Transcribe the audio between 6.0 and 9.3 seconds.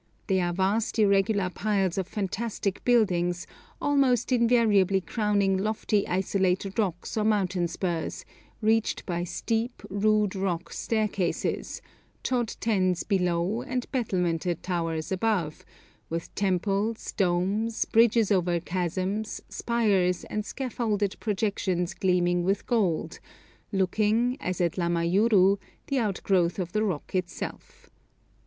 isolated rocks or mountain spurs, reached by